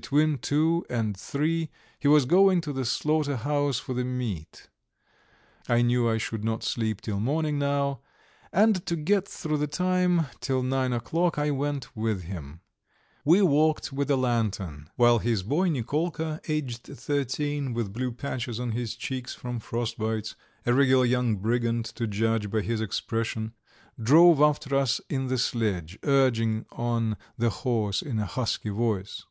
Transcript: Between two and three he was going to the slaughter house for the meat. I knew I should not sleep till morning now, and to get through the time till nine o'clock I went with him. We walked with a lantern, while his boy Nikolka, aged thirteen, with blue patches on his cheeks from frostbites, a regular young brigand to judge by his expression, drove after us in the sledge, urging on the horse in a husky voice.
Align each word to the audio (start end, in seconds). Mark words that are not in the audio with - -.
Between 0.00 0.38
two 0.38 0.86
and 0.88 1.14
three 1.14 1.68
he 1.98 2.08
was 2.08 2.24
going 2.24 2.62
to 2.62 2.72
the 2.72 2.86
slaughter 2.86 3.36
house 3.36 3.78
for 3.78 3.92
the 3.92 4.06
meat. 4.06 4.70
I 5.68 5.82
knew 5.82 6.08
I 6.08 6.16
should 6.16 6.42
not 6.42 6.62
sleep 6.62 7.02
till 7.02 7.20
morning 7.20 7.58
now, 7.58 8.00
and 8.54 8.86
to 8.86 8.96
get 8.96 9.28
through 9.28 9.58
the 9.58 9.66
time 9.66 10.28
till 10.40 10.62
nine 10.62 10.94
o'clock 10.94 11.38
I 11.38 11.50
went 11.50 11.94
with 11.94 12.22
him. 12.22 12.60
We 13.26 13.42
walked 13.42 13.92
with 13.92 14.10
a 14.10 14.16
lantern, 14.16 14.88
while 14.96 15.18
his 15.18 15.42
boy 15.42 15.68
Nikolka, 15.68 16.40
aged 16.48 16.84
thirteen, 16.84 17.74
with 17.74 17.92
blue 17.92 18.12
patches 18.12 18.58
on 18.58 18.72
his 18.72 18.96
cheeks 18.96 19.34
from 19.34 19.60
frostbites, 19.60 20.34
a 20.64 20.72
regular 20.72 21.04
young 21.04 21.36
brigand 21.36 21.84
to 21.96 22.06
judge 22.06 22.48
by 22.50 22.62
his 22.62 22.80
expression, 22.80 23.52
drove 24.02 24.40
after 24.40 24.74
us 24.74 25.02
in 25.10 25.26
the 25.26 25.36
sledge, 25.36 25.98
urging 26.02 26.64
on 26.72 27.18
the 27.36 27.50
horse 27.50 28.00
in 28.00 28.18
a 28.18 28.24
husky 28.24 28.70
voice. 28.70 29.26